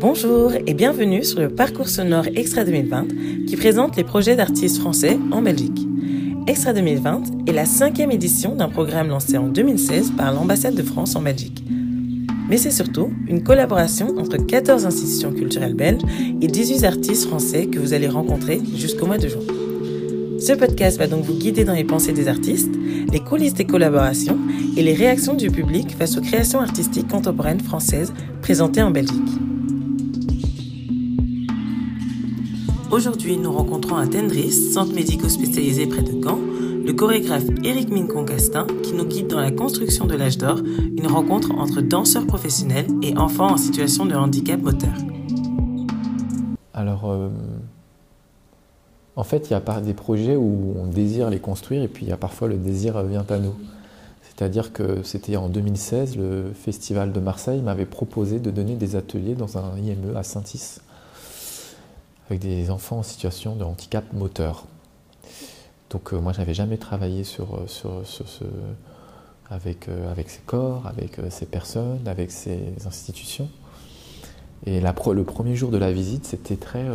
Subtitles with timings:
[0.00, 3.06] Bonjour et bienvenue sur le parcours sonore Extra 2020
[3.46, 5.86] qui présente les projets d'artistes français en Belgique.
[6.46, 11.16] Extra 2020 est la cinquième édition d'un programme lancé en 2016 par l'ambassade de France
[11.16, 11.64] en Belgique.
[12.48, 16.02] Mais c'est surtout une collaboration entre 14 institutions culturelles belges
[16.40, 19.40] et 18 artistes français que vous allez rencontrer jusqu'au mois de juin.
[20.38, 22.74] Ce podcast va donc vous guider dans les pensées des artistes,
[23.10, 24.38] les coulisses des collaborations
[24.76, 29.22] et les réactions du public face aux créations artistiques contemporaines françaises présentées en Belgique.
[32.90, 36.38] Aujourd'hui, nous rencontrons à Tendris, centre médico spécialisé près de Caen,
[36.84, 41.50] le chorégraphe Eric Mincon-Castin qui nous guide dans la construction de l'âge d'or, une rencontre
[41.52, 44.92] entre danseurs professionnels et enfants en situation de handicap moteur.
[46.74, 47.30] Alors, euh,
[49.16, 52.08] en fait, il y a des projets où on désire les construire et puis il
[52.08, 53.54] y a parfois le désir vient à nous.
[54.22, 59.34] C'est-à-dire que c'était en 2016, le Festival de Marseille m'avait proposé de donner des ateliers
[59.34, 60.80] dans un IME à Saint-Is
[62.28, 64.64] avec des enfants en situation de handicap moteur.
[65.90, 67.66] Donc euh, moi, je n'avais jamais travaillé sur, euh,
[68.42, 68.74] euh,
[69.50, 73.48] avec ces corps, avec ces personnes, avec ces institutions.
[74.66, 76.86] Et le premier jour de la visite, c'était très,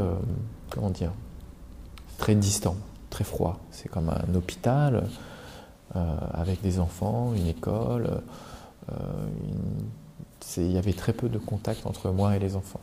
[0.72, 1.12] comment dire,
[2.18, 2.76] très distant,
[3.12, 3.60] très froid.
[3.70, 5.08] C'est comme un hôpital
[5.94, 8.22] avec des enfants, une école.
[10.58, 12.82] il y avait très peu de contact entre moi et les enfants.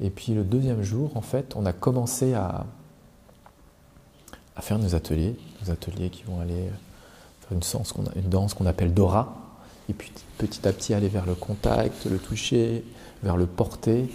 [0.00, 2.66] Et puis le deuxième jour, en fait, on a commencé à,
[4.56, 6.70] à faire nos ateliers, nos ateliers qui vont aller
[7.40, 9.36] faire une, danse qu'on appelle Dora,
[9.88, 12.84] et puis petit à petit aller vers le contact, le toucher,
[13.22, 14.08] vers le porter,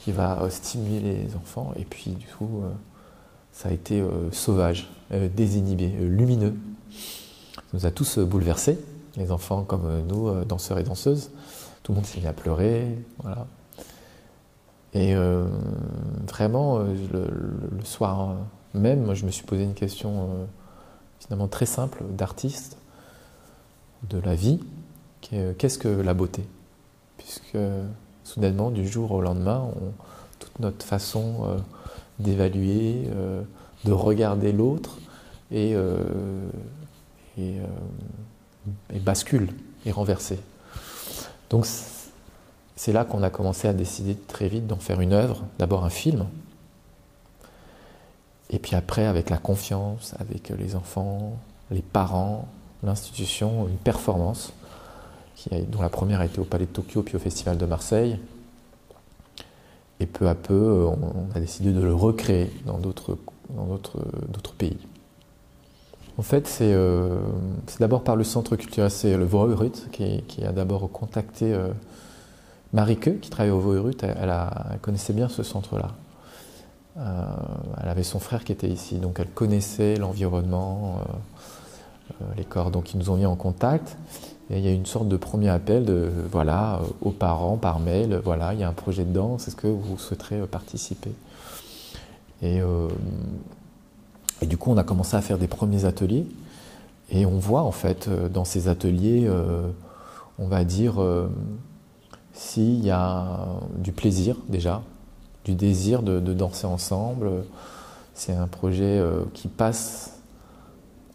[0.00, 1.72] qui va euh, stimuler les enfants.
[1.76, 2.70] Et puis du coup, euh,
[3.52, 4.90] ça a été euh, sauvage,
[5.36, 6.54] désinhibé, lumineux.
[7.54, 8.78] Ça nous a tous bouleversés,
[9.16, 11.30] les enfants comme nous, danseurs et danseuses.
[11.82, 13.46] Tout le monde s'est mis à pleurer, voilà.
[14.94, 15.44] Et euh,
[16.28, 18.36] vraiment, euh, le, soir
[18.74, 20.44] même, je me suis posé une question euh,
[21.20, 22.76] finalement très simple d'artiste,
[24.08, 24.58] de la vie,
[25.20, 26.44] qu'est-ce que la beauté?
[27.16, 27.58] Puisque
[28.24, 29.68] soudainement, du jour au lendemain,
[30.40, 31.62] toute notre façon
[32.18, 33.08] d'évaluer,
[33.84, 34.98] de regarder l'autre,
[35.52, 35.76] et,
[37.38, 37.54] et,
[38.92, 39.54] et, bascule,
[39.86, 40.40] et renversée.
[41.48, 41.64] Donc
[42.74, 45.90] c'est là qu'on a commencé à décider très vite d'en faire une œuvre, d'abord un
[45.90, 46.26] film,
[48.52, 51.38] et puis après avec la confiance, avec les enfants,
[51.70, 52.46] les parents,
[52.82, 54.52] l'institution, une performance,
[55.50, 58.18] dont la première a été au Palais de Tokyo puis au Festival de Marseille.
[59.98, 63.16] Et peu à peu, on a décidé de le recréer dans d'autres
[64.58, 64.78] pays.
[66.18, 67.20] En fait, euh,
[67.66, 71.68] c'est d'abord par le centre culturel, c'est le Vroerut qui, qui, a d'abord contacté euh,
[72.72, 74.32] Marike, qui travaillait au Voerut, elle,
[74.82, 75.90] connaissait bien ce centre-là.
[76.98, 77.24] Euh,
[77.82, 81.12] elle avait son frère qui était ici, donc elle connaissait l'environnement, euh,
[82.20, 83.96] euh, les corps, donc ils nous ont mis en contact.
[84.50, 85.90] Et il y a une sorte de premier appel
[86.30, 89.68] voilà, aux parents par mail, voilà, il y a un projet de danse, est-ce que
[89.68, 91.12] vous souhaiterez participer
[92.44, 92.60] et,
[94.42, 96.26] du coup, on a commencé à faire des premiers ateliers.
[97.08, 99.30] Et on voit en fait dans ces ateliers,
[100.40, 101.00] on va dire,
[102.32, 103.46] s'il y a
[103.78, 104.82] du plaisir déjà,
[105.44, 107.30] du désir de, danser ensemble.
[108.14, 110.18] C'est un projet euh, qui passe,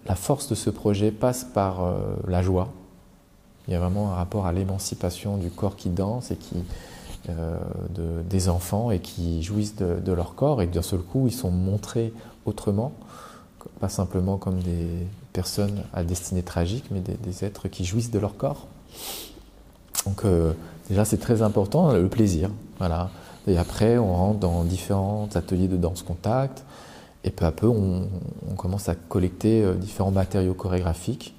[0.06, 2.70] la force de ce projet passe par euh, la joie.
[3.68, 6.56] Il y a vraiment un rapport à l'émancipation du corps qui danse et qui,
[7.30, 7.58] euh,
[8.30, 12.14] des enfants et qui jouissent de, leur corps et d'un seul coup ils sont montrés
[12.46, 12.94] autrement,
[13.82, 14.88] pas simplement comme des
[15.34, 18.68] personnes à destinée tragique, mais des, des êtres qui jouissent de leur corps.
[20.06, 20.24] Donc
[20.90, 22.50] Déjà, c'est très important, le plaisir.
[22.80, 23.10] Voilà.
[23.48, 26.64] Et après, on rentre dans différents ateliers de danse contact.
[27.24, 28.08] Et peu à peu, on,
[28.58, 31.36] commence à collecter euh, différents matériaux chorégraphiques,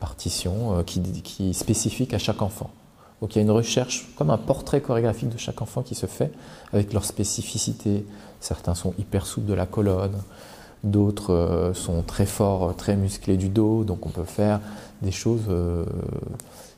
[0.00, 2.70] partitions, euh, qui, qui spécifiques à chaque enfant.
[3.20, 6.06] Donc il y a une recherche, comme un portrait chorégraphique de chaque enfant qui se
[6.06, 6.32] fait,
[6.72, 8.04] avec leurs spécificités.
[8.40, 10.16] Certains sont hyper souples de la colonne,
[10.82, 14.60] d'autres euh, sont très forts, très musclés du dos, donc on peut faire
[15.02, 15.48] des choses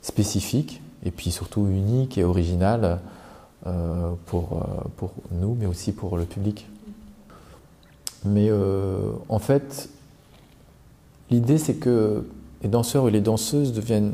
[0.01, 2.95] spécifiques et puis surtout unique et original euh,
[4.25, 6.67] pour, euh, pour nous, mais aussi pour le public.
[8.25, 9.89] Mais euh, en fait,
[11.29, 12.25] l'idée c'est que
[12.63, 14.13] les danseurs et les danseuses deviennent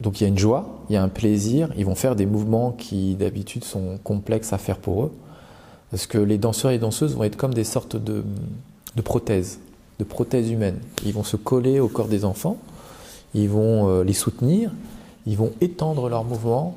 [0.00, 2.26] donc il y a une joie, il y a un plaisir, ils vont faire des
[2.26, 5.12] mouvements qui d'habitude sont complexes à faire pour eux,
[5.90, 8.24] parce que les danseurs et danseuses vont être comme des sortes de,
[9.04, 9.60] prothèses,
[10.00, 10.80] de prothèses humaines.
[11.06, 12.56] Ils vont se coller au corps des enfants,
[13.32, 14.72] ils vont euh, les soutenir,
[15.24, 16.76] ils vont étendre leurs mouvements,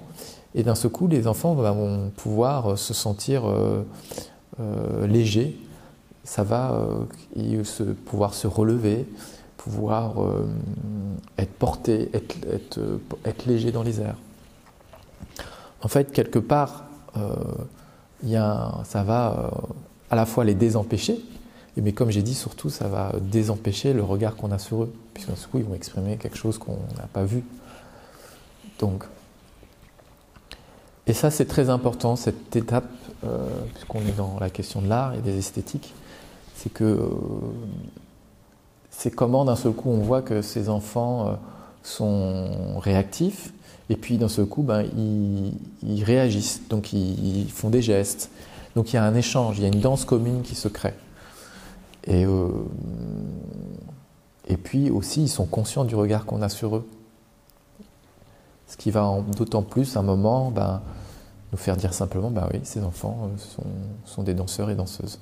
[0.55, 3.83] et d'un seul coup, les enfants vont pouvoir euh, se sentir euh,
[5.05, 5.57] légers,
[6.23, 6.81] ça va
[8.05, 9.05] pouvoir se relever,
[9.57, 10.15] pouvoir
[11.37, 12.35] être porté, être,
[13.25, 14.17] être, léger dans les airs.
[15.83, 16.85] En fait, quelque part,
[18.23, 19.51] y a, ça va
[20.09, 21.21] à la fois les désempêcher,
[21.77, 25.35] mais comme j'ai dit, surtout, ça va désempêcher le regard qu'on a sur eux, puisqu'un
[25.47, 27.43] coup, ils vont exprimer quelque chose qu'on n'a pas vu.
[28.79, 29.03] Donc,
[31.07, 32.89] et ça, c'est très important, cette étape,
[33.23, 35.93] euh, puisqu'on est dans la question de l'art et des esthétiques,
[36.55, 37.09] c'est que euh,
[38.89, 41.33] c'est comment d'un seul coup on voit que ces enfants euh,
[41.83, 43.53] sont réactifs,
[43.89, 44.83] et puis d'un seul coup, ben,
[45.83, 48.31] ils, réagissent, donc ils font des gestes.
[48.75, 50.95] Donc il y a un échange, il y a une danse commune qui se crée.
[52.07, 52.25] Et,
[54.47, 56.87] et puis aussi, ils sont conscients du regard qu'on a sur eux.
[58.67, 60.81] Ce qui va d'autant plus, à un moment, ben,
[61.55, 63.61] nous faire dire simplement, ben oui, ces enfants euh,
[64.05, 65.19] sont, des danseurs et danseuses.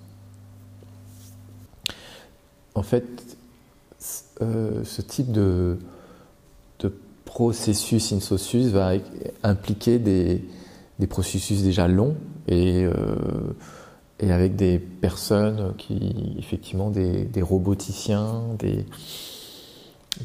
[2.74, 3.06] En fait,
[4.42, 5.78] euh, ce type de,
[7.26, 8.92] processus in socius va
[9.42, 10.44] impliquer des,
[11.08, 12.16] processus déjà longs
[12.48, 12.88] et
[14.24, 18.86] et avec des personnes qui, effectivement, des, roboticiens, des,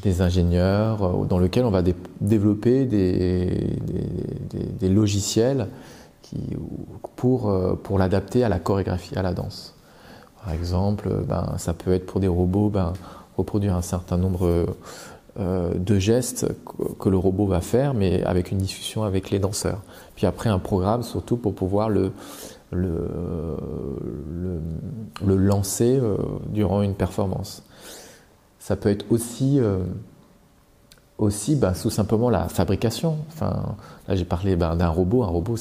[0.01, 1.83] des, ingénieurs, euh, dans lesquels on va
[2.21, 5.67] développer des, logiciels
[7.15, 9.75] pour, euh, pour l'adapter à la chorégraphie, à la danse.
[10.43, 12.93] Par exemple, ben, ça peut être pour des robots ben,
[13.37, 14.67] reproduire un certain nombre
[15.39, 16.47] euh, de gestes
[16.99, 19.81] que le robot va faire, mais avec une discussion avec les danseurs.
[20.15, 22.11] Puis après, un programme surtout pour pouvoir le,
[22.71, 23.07] le,
[25.25, 26.17] le, lancer euh,
[26.49, 27.63] durant une performance.
[28.59, 29.59] Ça peut être aussi,
[31.19, 33.17] aussi bah, tout simplement la fabrication.
[33.29, 33.75] Enfin,
[34.07, 35.23] là, j'ai parlé bah, d'un robot.
[35.23, 35.55] Un robot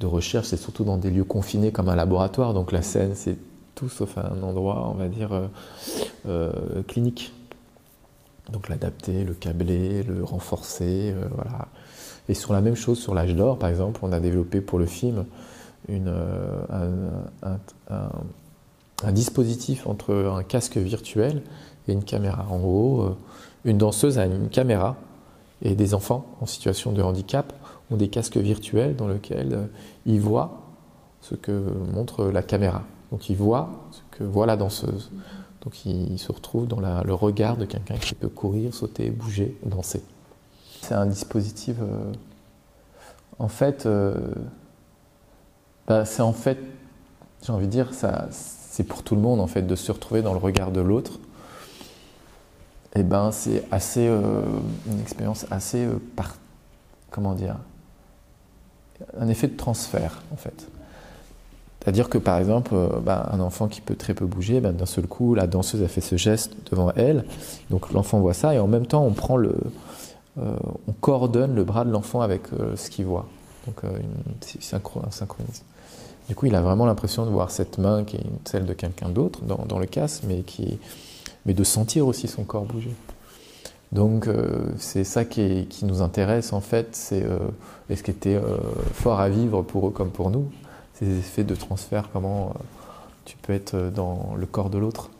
[0.00, 2.52] de recherche, c'est surtout dans des lieux confinés comme un laboratoire.
[2.52, 3.36] Donc la scène, c'est
[3.74, 5.30] tout sauf un endroit, on va dire,
[6.26, 6.52] euh,
[6.88, 7.32] clinique.
[8.52, 11.68] Donc l'adapter, le câbler, le renforcer, voilà.
[12.28, 14.86] Et sur la même chose, sur l'âge d'or, par exemple, on a développé pour le
[14.86, 15.24] film
[15.88, 16.62] une, euh,
[17.90, 21.42] un, dispositif entre un casque virtuel
[21.88, 22.46] et une caméra.
[22.48, 23.10] En euh,
[23.64, 24.96] une danseuse a une caméra
[25.62, 27.52] et des enfants en situation de handicap
[27.90, 29.66] ont des casques virtuels dans lesquels euh,
[30.06, 30.62] ils voient
[31.20, 31.52] ce que
[31.92, 32.82] montre la caméra.
[33.12, 35.10] Donc ils voient ce que voit la danseuse.
[35.60, 40.02] Donc ils se retrouvent dans le regard de quelqu'un qui peut courir, sauter, bouger, danser.
[40.80, 41.76] C'est un dispositif,
[43.38, 43.86] en fait,
[45.86, 46.58] bah, c'est en fait,
[47.42, 47.90] j'ai envie de dire,
[48.30, 51.20] c'est pour tout le monde en fait de se retrouver dans le regard de l'autre.
[52.94, 54.42] Eh ben c'est assez euh,
[54.86, 55.98] une expérience assez euh,
[57.10, 57.56] comment dire,
[59.18, 60.68] un effet de transfert en fait.
[61.80, 64.86] C'est-à-dire que par exemple, euh, bah, un enfant qui peut très peu bouger, ben, d'un
[64.86, 67.24] seul coup, la danseuse a fait ce geste devant elle,
[67.70, 69.04] donc l'enfant voit ça, et en même temps,
[70.36, 72.42] on coordonne le bras de l'enfant avec
[72.76, 73.26] ce qu'il voit.
[73.66, 73.82] Donc
[74.60, 75.64] synchro, un synchronisme.
[76.28, 79.08] Du coup, il a vraiment l'impression de voir cette main qui est celle de quelqu'un
[79.08, 80.78] d'autre dans, le casque, mais, qui,
[81.46, 82.94] mais de sentir aussi son corps bouger.
[83.92, 87.38] Donc euh, c'est ça qui, nous intéresse en fait, c'est euh,
[87.94, 88.56] ce qui était euh,
[88.94, 90.46] fort à vivre pour eux comme pour nous,
[90.94, 92.54] ces effets de transfert, comment
[93.26, 95.10] tu peux être dans le corps de l'autre.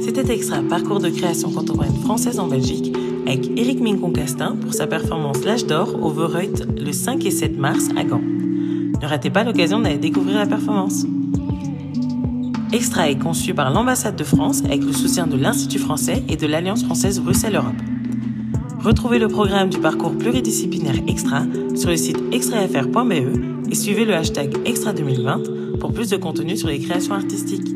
[0.00, 5.44] C'était Extra, parcours de création contemporaine française en Belgique, avec Eric Mincon-Castin pour sa performance
[5.44, 8.37] L'âge d'or au Verreut le 5 et 7 mars à Gand.
[9.00, 11.04] Ne ratez pas l'occasion d'aller découvrir la performance?
[12.72, 16.46] Extra est conçu par l'ambassade de France avec le soutien de l'Institut français et de
[16.46, 17.76] l'Alliance française Bruxelles-Europe.
[18.80, 21.42] Retrouvez le programme du parcours pluridisciplinaire Extra
[21.74, 26.68] sur le site extrafr.be et suivez le hashtag Extra 2020 pour plus de contenu sur
[26.68, 27.68] les créations artistiques.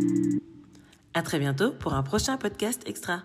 [1.15, 3.23] À très bientôt pour un prochain podcast Extra.